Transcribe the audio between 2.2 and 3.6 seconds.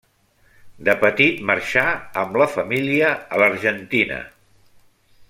amb la família a